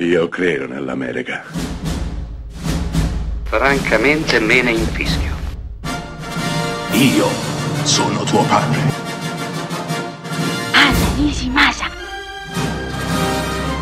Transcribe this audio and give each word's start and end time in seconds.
Io 0.00 0.28
credo 0.28 0.68
nell'America. 0.68 1.42
Francamente 3.42 4.38
me 4.38 4.62
ne 4.62 4.70
infischio. 4.70 5.34
Io 6.92 7.26
sono 7.82 8.22
tuo 8.22 8.44
padre. 8.44 8.78
Anna 10.70 11.14
Nishimasa. 11.16 11.90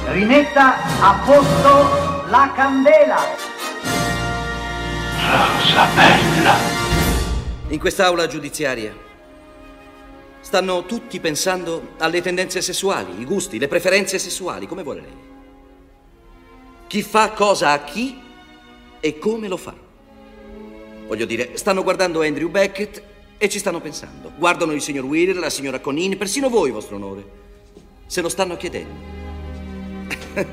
Rimetta 0.06 0.76
a 1.00 1.22
posto 1.22 2.28
la 2.30 2.50
candela. 2.56 3.20
Rosa 5.20 5.86
bella. 5.94 6.54
In 7.68 7.78
quest'aula 7.78 8.26
giudiziaria 8.26 8.94
stanno 10.40 10.86
tutti 10.86 11.20
pensando 11.20 11.94
alle 11.98 12.22
tendenze 12.22 12.62
sessuali, 12.62 13.20
i 13.20 13.26
gusti, 13.26 13.58
le 13.58 13.68
preferenze 13.68 14.18
sessuali, 14.18 14.66
come 14.66 14.82
vuole 14.82 15.00
lei. 15.02 15.25
Chi 16.86 17.02
fa 17.02 17.32
cosa 17.32 17.72
a 17.72 17.82
chi 17.82 18.20
e 19.00 19.18
come 19.18 19.48
lo 19.48 19.56
fa. 19.56 19.74
Voglio 21.06 21.24
dire, 21.24 21.56
stanno 21.56 21.82
guardando 21.82 22.22
Andrew 22.22 22.48
Beckett 22.48 23.02
e 23.38 23.48
ci 23.48 23.58
stanno 23.58 23.80
pensando. 23.80 24.32
Guardano 24.36 24.72
il 24.72 24.80
signor 24.80 25.04
Wheeler, 25.04 25.36
la 25.36 25.50
signora 25.50 25.80
Conini, 25.80 26.16
persino 26.16 26.48
voi, 26.48 26.70
vostro 26.70 26.96
onore. 26.96 27.24
Se 28.06 28.20
lo 28.20 28.28
stanno 28.28 28.56
chiedendo. 28.56 29.14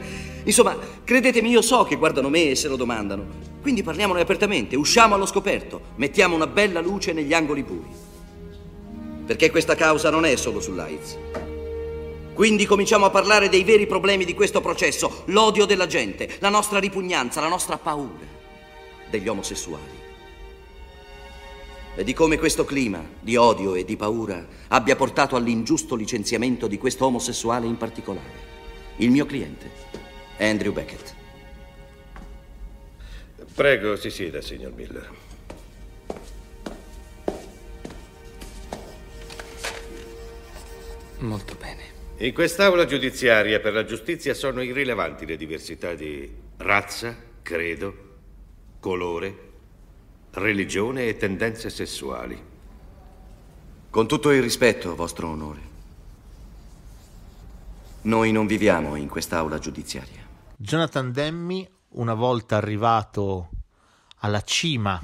Insomma, 0.43 0.77
credetemi, 1.03 1.49
io 1.49 1.61
so 1.61 1.83
che 1.83 1.95
guardano 1.95 2.29
me 2.29 2.49
e 2.49 2.55
se 2.55 2.67
lo 2.67 2.75
domandano. 2.75 3.51
Quindi 3.61 3.81
parliamone 3.81 4.21
apertamente, 4.21 4.75
usciamo 4.75 5.15
allo 5.15 5.25
scoperto, 5.25 5.81
mettiamo 5.95 6.35
una 6.35 6.47
bella 6.47 6.81
luce 6.81 7.13
negli 7.13 7.33
angoli 7.33 7.63
bui. 7.63 7.85
Perché 9.25 9.51
questa 9.51 9.75
causa 9.75 10.09
non 10.09 10.25
è 10.25 10.35
solo 10.35 10.59
sull'AIDS. 10.59 11.17
Quindi 12.33 12.65
cominciamo 12.65 13.05
a 13.05 13.11
parlare 13.11 13.47
dei 13.47 13.63
veri 13.63 13.85
problemi 13.85 14.25
di 14.25 14.33
questo 14.33 14.59
processo, 14.59 15.23
l'odio 15.25 15.65
della 15.65 15.85
gente, 15.85 16.37
la 16.39 16.49
nostra 16.49 16.79
ripugnanza, 16.79 17.39
la 17.39 17.47
nostra 17.47 17.77
paura 17.77 18.25
degli 19.09 19.27
omosessuali. 19.27 20.01
E 21.95 22.03
di 22.03 22.13
come 22.13 22.39
questo 22.39 22.65
clima 22.65 23.07
di 23.19 23.35
odio 23.35 23.75
e 23.75 23.85
di 23.85 23.95
paura 23.95 24.43
abbia 24.69 24.95
portato 24.95 25.35
all'ingiusto 25.35 25.93
licenziamento 25.93 26.65
di 26.65 26.79
questo 26.79 27.05
omosessuale 27.05 27.67
in 27.67 27.77
particolare, 27.77 28.51
il 28.97 29.11
mio 29.11 29.27
cliente, 29.27 29.69
Andrew 30.39 30.73
Beckett. 30.73 31.13
Prego, 33.53 33.95
si 33.95 34.09
sieda, 34.09 34.41
signor 34.41 34.71
Miller. 34.73 35.11
Molto 41.19 41.55
bene. 41.59 42.02
In 42.17 42.31
quest'aula 42.31 42.85
giudiziaria 42.85 43.59
per 43.59 43.73
la 43.73 43.85
giustizia 43.85 44.35
sono 44.35 44.61
irrilevanti 44.61 45.25
le 45.25 45.35
diversità 45.35 45.95
di 45.95 46.31
razza, 46.57 47.17
credo, 47.41 48.17
colore, 48.79 49.51
religione 50.31 51.07
e 51.07 51.17
tendenze 51.17 51.71
sessuali. 51.71 52.39
Con 53.89 54.07
tutto 54.07 54.29
il 54.29 54.43
rispetto, 54.43 54.95
vostro 54.95 55.27
onore. 55.29 55.71
Noi 58.03 58.31
non 58.31 58.45
viviamo 58.45 58.95
in 58.95 59.07
quest'aula 59.09 59.57
giudiziaria. 59.57 60.23
Jonathan 60.55 61.11
Demme, 61.11 61.69
una 61.89 62.13
volta 62.13 62.57
arrivato 62.57 63.49
alla 64.17 64.41
cima 64.41 65.01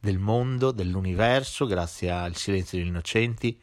del 0.00 0.18
mondo, 0.18 0.72
dell'universo, 0.72 1.66
grazie 1.66 2.10
al 2.10 2.34
Silenzio 2.34 2.78
degli 2.78 2.88
Innocenti, 2.88 3.60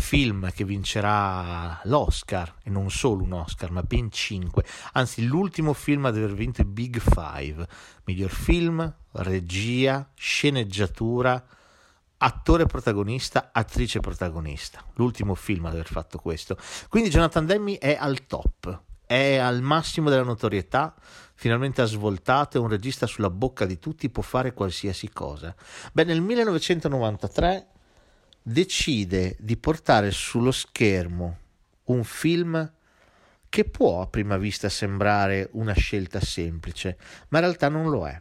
film 0.00 0.50
che 0.52 0.64
vincerà 0.64 1.80
l'Oscar, 1.84 2.56
e 2.64 2.70
non 2.70 2.90
solo 2.90 3.22
un 3.22 3.32
Oscar, 3.32 3.70
ma 3.70 3.82
ben 3.82 4.10
cinque, 4.10 4.64
anzi 4.92 5.24
l'ultimo 5.26 5.72
film 5.72 6.06
ad 6.06 6.16
aver 6.16 6.34
vinto 6.34 6.62
il 6.62 6.66
Big 6.66 6.98
Five, 6.98 7.66
miglior 8.04 8.30
film, 8.30 8.92
regia, 9.12 10.10
sceneggiatura, 10.14 11.44
attore 12.22 12.66
protagonista, 12.66 13.50
attrice 13.52 14.00
protagonista, 14.00 14.84
l'ultimo 14.94 15.34
film 15.34 15.66
ad 15.66 15.74
aver 15.74 15.86
fatto 15.86 16.18
questo. 16.18 16.56
Quindi 16.88 17.10
Jonathan 17.10 17.46
Demme 17.46 17.78
è 17.78 17.96
al 17.98 18.26
top, 18.26 18.82
è 19.06 19.36
al 19.36 19.62
massimo 19.62 20.10
della 20.10 20.22
notorietà, 20.22 20.94
finalmente 21.34 21.82
ha 21.82 21.86
svoltato, 21.86 22.58
è 22.58 22.60
un 22.60 22.68
regista 22.68 23.06
sulla 23.06 23.30
bocca 23.30 23.64
di 23.64 23.78
tutti, 23.78 24.10
può 24.10 24.22
fare 24.22 24.52
qualsiasi 24.52 25.08
cosa. 25.10 25.54
Beh, 25.92 26.04
nel 26.04 26.20
1993 26.20 27.68
decide 28.42 29.36
di 29.38 29.56
portare 29.56 30.10
sullo 30.10 30.50
schermo 30.50 31.38
un 31.84 32.04
film 32.04 32.72
che 33.48 33.64
può 33.64 34.00
a 34.00 34.06
prima 34.06 34.36
vista 34.36 34.68
sembrare 34.68 35.48
una 35.52 35.72
scelta 35.72 36.20
semplice, 36.20 36.96
ma 37.28 37.38
in 37.38 37.44
realtà 37.44 37.68
non 37.68 37.90
lo 37.90 38.06
è. 38.06 38.20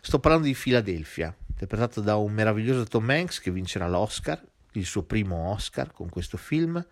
Sto 0.00 0.18
parlando 0.18 0.46
di 0.46 0.54
Philadelphia, 0.54 1.34
interpretato 1.48 2.00
da 2.00 2.16
un 2.16 2.32
meraviglioso 2.32 2.84
Tom 2.84 3.08
Hanks 3.10 3.40
che 3.40 3.50
vincerà 3.50 3.86
l'Oscar, 3.86 4.42
il 4.72 4.86
suo 4.86 5.02
primo 5.02 5.50
Oscar 5.50 5.92
con 5.92 6.08
questo 6.08 6.38
film, 6.38 6.84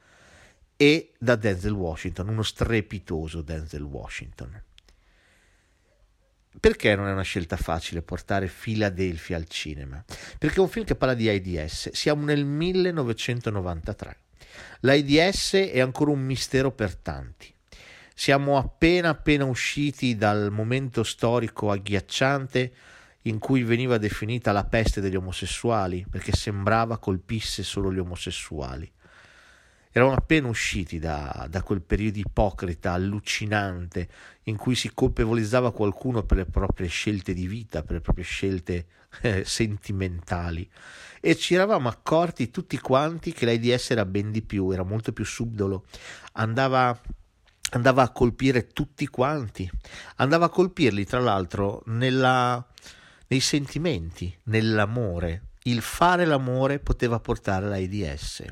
e 0.76 1.12
da 1.18 1.34
Denzel 1.34 1.72
Washington, 1.72 2.28
uno 2.28 2.42
strepitoso 2.42 3.40
Denzel 3.40 3.82
Washington. 3.82 4.62
Perché 6.60 6.96
non 6.96 7.06
è 7.06 7.12
una 7.12 7.22
scelta 7.22 7.56
facile 7.56 8.02
portare 8.02 8.48
Philadelphia 8.48 9.36
al 9.36 9.46
cinema? 9.46 10.04
Perché 10.38 10.56
è 10.56 10.60
un 10.60 10.68
film 10.68 10.84
che 10.84 10.96
parla 10.96 11.14
di 11.14 11.28
AIDS, 11.28 11.90
siamo 11.92 12.24
nel 12.24 12.44
1993. 12.44 14.16
L'AIDS 14.80 15.54
è 15.54 15.80
ancora 15.80 16.10
un 16.10 16.20
mistero 16.20 16.72
per 16.72 16.96
tanti. 16.96 17.52
Siamo 18.14 18.58
appena 18.58 19.10
appena 19.10 19.44
usciti 19.44 20.16
dal 20.16 20.50
momento 20.50 21.04
storico 21.04 21.70
agghiacciante 21.70 22.72
in 23.22 23.38
cui 23.38 23.62
veniva 23.62 23.98
definita 23.98 24.50
la 24.52 24.64
peste 24.64 25.00
degli 25.00 25.16
omosessuali, 25.16 26.06
perché 26.10 26.32
sembrava 26.32 26.98
colpisse 26.98 27.62
solo 27.62 27.92
gli 27.92 27.98
omosessuali. 27.98 28.90
Eravamo 29.90 30.16
appena 30.16 30.48
usciti 30.48 30.98
da, 30.98 31.46
da, 31.48 31.62
quel 31.62 31.80
periodo 31.80 32.18
ipocrita, 32.18 32.92
allucinante, 32.92 34.08
in 34.44 34.56
cui 34.56 34.74
si 34.74 34.92
colpevolizzava 34.92 35.72
qualcuno 35.72 36.22
per 36.24 36.38
le 36.38 36.44
proprie 36.44 36.88
scelte 36.88 37.32
di 37.32 37.46
vita, 37.46 37.82
per 37.82 37.96
le 37.96 38.00
proprie 38.00 38.24
scelte 38.24 38.86
eh, 39.22 39.44
sentimentali. 39.44 40.68
E 41.20 41.36
ci 41.36 41.54
eravamo 41.54 41.88
accorti 41.88 42.50
tutti 42.50 42.78
quanti 42.78 43.32
che 43.32 43.44
l'AIDS 43.44 43.90
era 43.90 44.04
ben 44.04 44.30
di 44.30 44.42
più, 44.42 44.70
era 44.70 44.84
molto 44.84 45.12
più 45.12 45.24
subdolo, 45.24 45.86
andava, 46.32 46.98
andava 47.70 48.02
a 48.02 48.10
colpire 48.10 48.68
tutti 48.68 49.06
quanti, 49.08 49.68
andava 50.16 50.46
a 50.46 50.50
colpirli 50.50 51.04
tra 51.04 51.18
l'altro 51.18 51.82
nella, 51.86 52.64
nei 53.28 53.40
sentimenti, 53.40 54.36
nell'amore. 54.44 55.42
Il 55.64 55.80
fare 55.80 56.24
l'amore 56.24 56.78
poteva 56.78 57.18
portare 57.18 57.66
all'AIDS. 57.66 58.44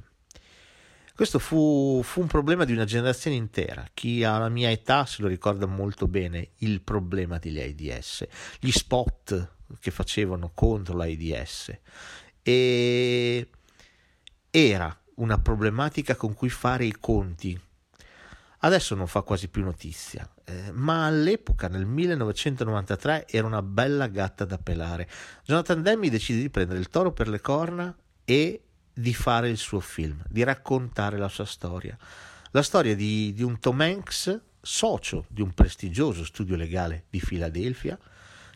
Questo 1.16 1.38
fu, 1.38 2.02
fu, 2.04 2.20
un 2.20 2.26
problema 2.26 2.66
di 2.66 2.74
una 2.74 2.84
generazione 2.84 3.38
intera. 3.38 3.88
Chi 3.94 4.22
ha 4.22 4.36
la 4.36 4.50
mia 4.50 4.70
età 4.70 5.06
se 5.06 5.22
lo 5.22 5.28
ricorda 5.28 5.64
molto 5.64 6.06
bene 6.06 6.50
il 6.58 6.82
problema 6.82 7.38
degli 7.38 7.58
AIDS, 7.58 8.26
gli 8.60 8.70
spot 8.70 9.52
che 9.80 9.90
facevano 9.90 10.50
contro 10.52 10.94
l'AIDS. 10.94 11.74
E 12.42 13.48
era 14.50 14.94
una 15.14 15.38
problematica 15.38 16.16
con 16.16 16.34
cui 16.34 16.50
fare 16.50 16.84
i 16.84 16.94
conti. 17.00 17.58
Adesso 18.58 18.94
non 18.94 19.06
fa 19.06 19.22
quasi 19.22 19.48
più 19.48 19.64
notizia, 19.64 20.30
eh, 20.44 20.70
ma 20.72 21.06
all'epoca, 21.06 21.68
nel 21.68 21.86
1993, 21.86 23.26
era 23.26 23.46
una 23.46 23.62
bella 23.62 24.08
gatta 24.08 24.44
da 24.44 24.58
pelare. 24.58 25.08
Jonathan 25.44 25.80
Demme 25.80 26.10
decide 26.10 26.40
di 26.40 26.50
prendere 26.50 26.78
il 26.78 26.90
toro 26.90 27.12
per 27.12 27.28
le 27.28 27.40
corna 27.40 27.96
e 28.22 28.65
di 28.98 29.12
fare 29.12 29.50
il 29.50 29.58
suo 29.58 29.80
film, 29.80 30.22
di 30.26 30.42
raccontare 30.42 31.18
la 31.18 31.28
sua 31.28 31.44
storia. 31.44 31.96
La 32.52 32.62
storia 32.62 32.96
di, 32.96 33.34
di 33.34 33.42
un 33.42 33.58
Tom 33.58 33.78
Hanks, 33.82 34.40
socio 34.62 35.26
di 35.28 35.42
un 35.42 35.52
prestigioso 35.52 36.24
studio 36.24 36.56
legale 36.56 37.04
di 37.10 37.20
Filadelfia, 37.20 37.98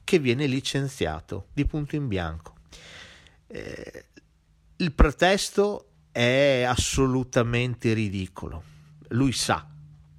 che 0.02 0.18
viene 0.18 0.46
licenziato 0.46 1.48
di 1.52 1.66
punto 1.66 1.94
in 1.94 2.08
bianco. 2.08 2.54
Eh, 3.46 4.04
il 4.76 4.92
pretesto 4.92 5.90
è 6.10 6.64
assolutamente 6.66 7.92
ridicolo. 7.92 8.62
Lui 9.08 9.32
sa 9.32 9.69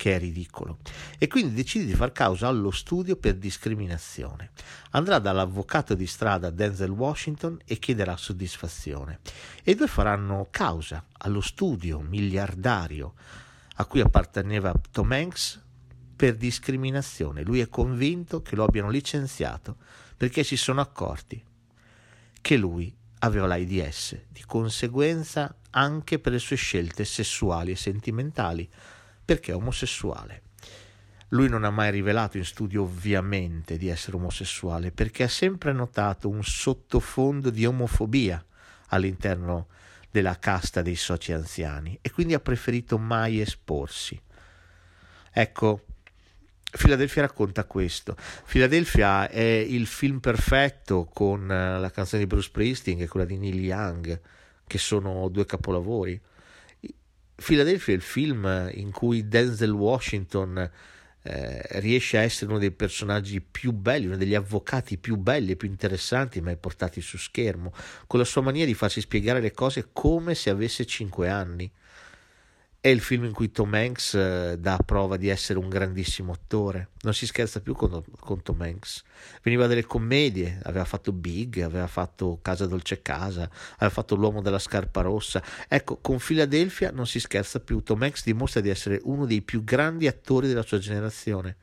che 0.01 0.15
è 0.15 0.17
ridicolo 0.17 0.79
e 1.19 1.27
quindi 1.27 1.53
decide 1.53 1.85
di 1.85 1.93
far 1.93 2.11
causa 2.11 2.47
allo 2.47 2.71
studio 2.71 3.17
per 3.17 3.35
discriminazione. 3.35 4.49
Andrà 4.93 5.19
dall'avvocato 5.19 5.93
di 5.93 6.07
strada 6.07 6.49
Denzel 6.49 6.89
Washington 6.89 7.59
e 7.65 7.77
chiederà 7.77 8.17
soddisfazione 8.17 9.19
e 9.63 9.73
i 9.73 9.75
due 9.75 9.85
faranno 9.85 10.47
causa 10.49 11.05
allo 11.19 11.39
studio 11.39 11.99
miliardario 11.99 13.13
a 13.75 13.85
cui 13.85 13.99
apparteneva 13.99 14.73
Tom 14.89 15.11
Hanks 15.11 15.61
per 16.15 16.35
discriminazione. 16.35 17.43
Lui 17.43 17.59
è 17.59 17.69
convinto 17.69 18.41
che 18.41 18.55
lo 18.55 18.63
abbiano 18.63 18.89
licenziato 18.89 19.75
perché 20.17 20.43
si 20.43 20.57
sono 20.57 20.81
accorti 20.81 21.39
che 22.41 22.57
lui 22.57 22.91
aveva 23.19 23.45
l'AIDS, 23.45 24.17
di 24.29 24.43
conseguenza 24.47 25.55
anche 25.69 26.17
per 26.17 26.31
le 26.31 26.39
sue 26.39 26.55
scelte 26.55 27.05
sessuali 27.05 27.69
e 27.69 27.75
sentimentali 27.75 28.67
perché 29.31 29.53
è 29.53 29.55
omosessuale. 29.55 30.41
Lui 31.29 31.47
non 31.47 31.63
ha 31.63 31.69
mai 31.69 31.89
rivelato 31.89 32.35
in 32.35 32.43
studio 32.43 32.83
ovviamente 32.83 33.77
di 33.77 33.87
essere 33.87 34.17
omosessuale 34.17 34.91
perché 34.91 35.23
ha 35.23 35.29
sempre 35.29 35.71
notato 35.71 36.27
un 36.27 36.43
sottofondo 36.43 37.49
di 37.49 37.65
omofobia 37.65 38.43
all'interno 38.87 39.67
della 40.09 40.37
casta 40.37 40.81
dei 40.81 40.97
soci 40.97 41.31
anziani 41.31 41.97
e 42.01 42.11
quindi 42.11 42.33
ha 42.33 42.41
preferito 42.41 42.97
mai 42.97 43.39
esporsi. 43.39 44.21
Ecco, 45.31 45.85
Philadelphia 46.69 47.21
racconta 47.21 47.63
questo. 47.63 48.17
Philadelphia 48.45 49.29
è 49.29 49.39
il 49.39 49.87
film 49.87 50.19
perfetto 50.19 51.05
con 51.05 51.49
eh, 51.49 51.79
la 51.79 51.89
canzone 51.89 52.23
di 52.23 52.27
Bruce 52.27 52.49
Springsteen 52.49 52.99
e 52.99 53.07
quella 53.07 53.25
di 53.25 53.37
Neil 53.37 53.63
Young, 53.63 54.19
che 54.67 54.77
sono 54.77 55.29
due 55.29 55.45
capolavori. 55.45 56.19
Philadelphia 57.43 57.93
è 57.93 57.97
il 57.97 58.03
film 58.03 58.69
in 58.73 58.91
cui 58.91 59.27
Denzel 59.27 59.71
Washington 59.71 60.69
eh, 61.23 61.61
riesce 61.79 62.17
a 62.17 62.21
essere 62.21 62.49
uno 62.49 62.59
dei 62.59 62.71
personaggi 62.71 63.41
più 63.41 63.71
belli, 63.71 64.07
uno 64.07 64.17
degli 64.17 64.35
avvocati 64.35 64.97
più 64.97 65.17
belli 65.17 65.51
e 65.51 65.55
più 65.55 65.67
interessanti 65.67 66.41
mai 66.41 66.57
portati 66.57 67.01
su 67.01 67.17
schermo, 67.17 67.73
con 68.07 68.19
la 68.19 68.25
sua 68.25 68.41
mania 68.41 68.65
di 68.65 68.73
farsi 68.73 69.01
spiegare 69.01 69.39
le 69.39 69.51
cose 69.51 69.89
come 69.91 70.35
se 70.35 70.49
avesse 70.49 70.85
cinque 70.85 71.29
anni. 71.29 71.71
È 72.83 72.87
il 72.87 72.99
film 72.99 73.25
in 73.25 73.31
cui 73.31 73.51
Tom 73.51 73.71
Hanks 73.75 74.15
eh, 74.15 74.57
dà 74.57 74.79
prova 74.83 75.15
di 75.15 75.27
essere 75.27 75.59
un 75.59 75.69
grandissimo 75.69 76.31
attore. 76.31 76.89
Non 77.01 77.13
si 77.13 77.27
scherza 77.27 77.61
più 77.61 77.75
con, 77.75 78.03
con, 78.19 78.41
Tom 78.41 78.59
Hanks. 78.59 79.03
Veniva 79.43 79.67
dalle 79.67 79.85
commedie, 79.85 80.59
aveva 80.63 80.83
fatto 80.83 81.11
Big, 81.11 81.59
aveva 81.59 81.85
fatto 81.85 82.39
Casa 82.41 82.65
Dolce 82.65 83.03
Casa, 83.03 83.47
aveva 83.75 83.91
fatto 83.91 84.15
L'uomo 84.15 84.41
della 84.41 84.57
scarpa 84.57 85.01
rossa. 85.01 85.43
Ecco, 85.67 85.97
con 85.97 86.17
Philadelphia 86.17 86.89
non 86.89 87.05
si 87.05 87.19
scherza 87.19 87.59
più. 87.59 87.83
Tom 87.83 88.01
Hanks 88.01 88.23
dimostra 88.23 88.61
di 88.61 88.69
essere 88.69 88.99
uno 89.03 89.27
dei 89.27 89.43
più 89.43 89.63
grandi 89.63 90.07
attori 90.07 90.47
della 90.47 90.63
sua 90.63 90.79
generazione. 90.79 91.57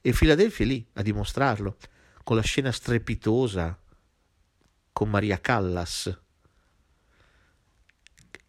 E 0.00 0.10
Philadelphia 0.10 0.64
è 0.64 0.68
lì 0.68 0.84
a 0.94 1.02
dimostrarlo, 1.02 1.76
con 2.24 2.34
la 2.34 2.42
scena 2.42 2.72
strepitosa 2.72 3.78
con 4.90 5.08
Maria 5.08 5.38
Callas. 5.40 6.18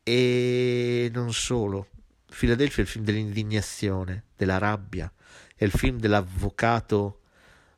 E 0.02 1.12
non 1.14 1.32
solo 1.32 1.90
Philadelphia 2.38 2.78
è 2.78 2.86
il 2.86 2.92
film 2.92 3.06
dell'indignazione, 3.06 4.26
della 4.36 4.58
rabbia, 4.58 5.12
è 5.56 5.64
il 5.64 5.72
film 5.72 6.00
dell'avvocato 6.00 7.22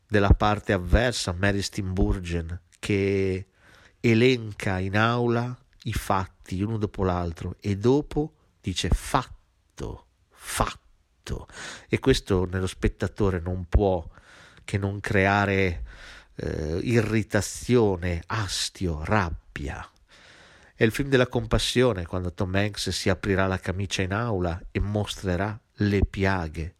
della 0.07 0.31
parte 0.31 0.73
avversa, 0.73 1.31
Mary 1.33 1.61
Steenburgen, 1.61 2.59
che 2.79 3.47
elenca 3.99 4.79
in 4.79 4.97
aula 4.97 5.55
i 5.83 5.93
fatti 5.93 6.61
uno 6.61 6.77
dopo 6.77 7.03
l'altro 7.03 7.55
e 7.59 7.77
dopo 7.77 8.33
dice 8.61 8.89
fatto, 8.89 10.07
fatto. 10.29 11.47
E 11.87 11.99
questo 11.99 12.45
nello 12.45 12.67
spettatore 12.67 13.39
non 13.39 13.65
può 13.69 14.05
che 14.63 14.77
non 14.77 14.99
creare 14.99 15.83
eh, 16.35 16.79
irritazione, 16.81 18.23
astio, 18.25 19.03
rabbia. 19.03 19.87
È 20.79 20.83
il 20.83 20.91
film 20.91 21.09
della 21.09 21.25
compassione, 21.25 22.05
quando 22.05 22.31
Tom 22.31 22.53
Hanks 22.53 22.91
si 22.91 23.09
aprirà 23.09 23.47
la 23.47 23.57
camicia 23.57 24.03
in 24.03 24.13
aula 24.13 24.61
e 24.69 24.79
mostrerà 24.79 25.59
le 25.77 26.05
piaghe 26.05 26.75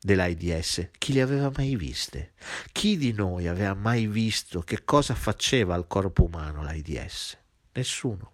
dell'AIDS. 0.00 0.90
Chi 0.98 1.12
le 1.12 1.22
aveva 1.22 1.52
mai 1.54 1.76
viste? 1.76 2.32
Chi 2.72 2.96
di 2.96 3.12
noi 3.12 3.46
aveva 3.46 3.74
mai 3.74 4.08
visto 4.08 4.62
che 4.62 4.82
cosa 4.82 5.14
faceva 5.14 5.76
al 5.76 5.86
corpo 5.86 6.24
umano 6.24 6.64
l'AIDS? 6.64 7.38
Nessuno. 7.74 8.32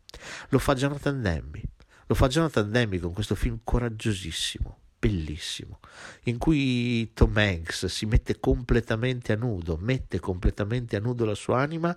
Lo 0.48 0.58
fa 0.58 0.72
Jonathan 0.72 1.20
Demme. 1.20 1.60
Lo 2.06 2.14
fa 2.14 2.26
Jonathan 2.26 2.70
Demme 2.70 2.98
con 2.98 3.12
questo 3.12 3.34
film 3.34 3.60
coraggiosissimo, 3.62 4.78
bellissimo, 4.98 5.80
in 6.22 6.38
cui 6.38 7.12
Tom 7.12 7.36
Hanks 7.36 7.84
si 7.88 8.06
mette 8.06 8.40
completamente 8.40 9.34
a 9.34 9.36
nudo, 9.36 9.76
mette 9.78 10.18
completamente 10.18 10.96
a 10.96 11.00
nudo 11.00 11.26
la 11.26 11.34
sua 11.34 11.60
anima 11.60 11.94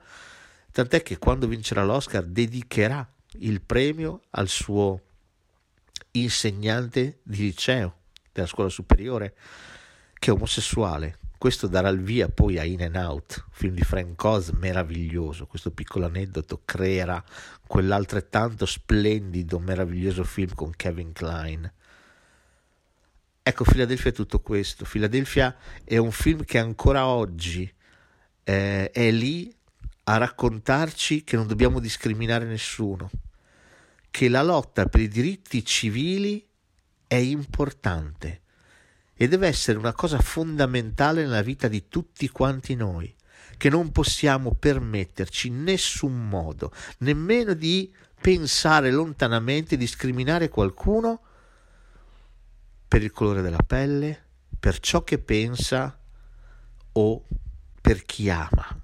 tant'è 0.73 1.03
che 1.03 1.19
quando 1.19 1.47
vincerà 1.47 1.85
l'Oscar 1.85 2.25
dedicherà 2.25 3.07
il 3.37 3.61
premio 3.61 4.21
al 4.31 4.47
suo 4.47 4.99
insegnante 6.11 7.19
di 7.23 7.37
liceo 7.37 7.99
della 8.31 8.47
scuola 8.47 8.69
superiore 8.69 9.35
che 10.15 10.31
è 10.31 10.33
omosessuale. 10.33 11.19
Questo 11.37 11.67
darà 11.67 11.89
il 11.89 12.01
via 12.01 12.27
poi 12.27 12.57
a 12.57 12.63
In 12.63 12.81
and 12.81 12.95
Out, 12.95 13.45
film 13.51 13.75
di 13.75 13.83
Frank 13.83 14.21
Oz 14.23 14.49
meraviglioso. 14.49 15.45
Questo 15.45 15.71
piccolo 15.71 16.05
aneddoto 16.05 16.61
creerà 16.65 17.23
quell'altrettanto 17.67 18.65
splendido, 18.65 19.59
meraviglioso 19.59 20.23
film 20.23 20.55
con 20.55 20.71
Kevin 20.75 21.11
Klein. 21.11 21.71
Ecco, 23.43 23.63
Philadelphia 23.63 24.09
è 24.09 24.13
tutto 24.13 24.39
questo. 24.39 24.85
Philadelphia 24.89 25.55
è 25.83 25.97
un 25.97 26.11
film 26.11 26.45
che 26.45 26.57
ancora 26.57 27.05
oggi 27.05 27.71
eh, 28.43 28.89
è 28.89 29.11
lì 29.11 29.53
a 30.05 30.17
raccontarci 30.17 31.23
che 31.23 31.35
non 31.35 31.47
dobbiamo 31.47 31.79
discriminare 31.79 32.45
nessuno, 32.45 33.09
che 34.11 34.29
la 34.29 34.43
lotta 34.43 34.85
per 34.85 35.01
i 35.01 35.07
diritti 35.07 35.63
civili 35.63 36.45
è 37.07 37.15
importante 37.15 38.41
e 39.15 39.27
deve 39.27 39.47
essere 39.47 39.77
una 39.77 39.93
cosa 39.93 40.19
fondamentale 40.19 41.21
nella 41.21 41.41
vita 41.41 41.67
di 41.67 41.87
tutti 41.87 42.27
quanti 42.29 42.75
noi, 42.75 43.13
che 43.57 43.69
non 43.69 43.91
possiamo 43.91 44.53
permetterci 44.53 45.47
in 45.47 45.63
nessun 45.63 46.27
modo, 46.27 46.73
nemmeno 46.99 47.53
di 47.53 47.93
pensare 48.19 48.91
lontanamente, 48.91 49.77
discriminare 49.77 50.49
qualcuno 50.49 51.21
per 52.87 53.03
il 53.03 53.11
colore 53.11 53.41
della 53.41 53.63
pelle, 53.65 54.25
per 54.59 54.79
ciò 54.79 55.03
che 55.03 55.19
pensa 55.19 55.97
o 56.93 57.25
per 57.81 58.03
chi 58.03 58.29
ama. 58.29 58.83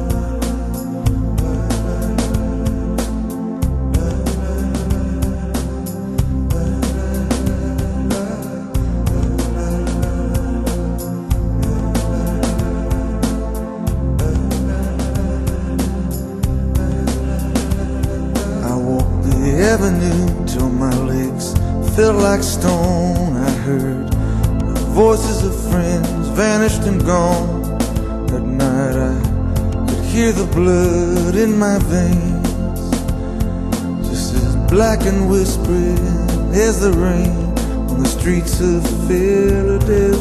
Avenue 19.81 20.45
till 20.45 20.69
my 20.69 20.93
legs 21.05 21.53
felt 21.95 22.15
like 22.17 22.43
stone. 22.43 23.35
I 23.35 23.49
heard 23.65 24.11
the 24.11 24.79
voices 24.93 25.43
of 25.43 25.71
friends 25.71 26.27
vanished 26.29 26.83
and 26.83 27.03
gone. 27.03 27.61
That 28.27 28.43
night 28.43 28.95
I 28.95 29.17
could 29.89 30.03
hear 30.05 30.31
the 30.33 30.45
blood 30.53 31.35
in 31.35 31.57
my 31.57 31.79
veins, 31.79 32.79
just 34.07 34.35
as 34.35 34.55
black 34.69 35.05
and 35.07 35.27
whispering 35.31 35.97
as 36.53 36.81
the 36.81 36.91
rain 36.91 37.35
on 37.89 38.03
the 38.03 38.07
streets 38.07 38.61
of 38.61 38.83
Philadelphia. 39.07 40.11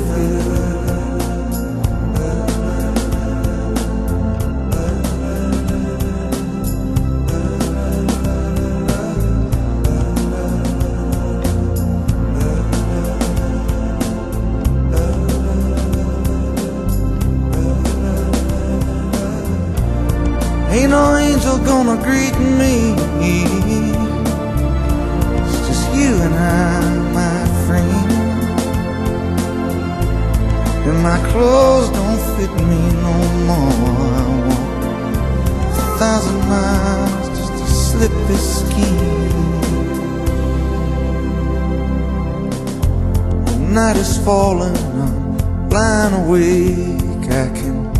Ain't 20.72 20.90
no 20.90 21.16
angel 21.16 21.58
gonna 21.58 21.96
greet 22.00 22.36
me. 22.38 22.94
It's 25.42 25.58
just 25.66 25.84
you 25.96 26.14
and 26.26 26.32
I, 26.32 26.80
my 27.12 27.38
friend. 27.66 28.10
And 30.86 31.02
my 31.02 31.18
clothes 31.32 31.88
don't 31.90 32.20
fit 32.36 32.52
me 32.70 32.82
no 33.06 33.14
more. 33.48 33.72
I 34.14 34.24
walk 34.46 34.70
a 35.76 35.98
thousand 35.98 36.40
miles 36.48 37.28
just 37.36 37.52
to 37.52 37.66
slip 37.66 38.14
this 38.28 38.46
skin. 38.60 38.96
The 43.44 43.56
night 43.74 43.96
is 43.96 44.18
falling, 44.24 44.76
I'm 44.76 45.68
blind 45.68 46.14
awake. 46.14 47.28
I 47.28 47.48
can 47.58 47.99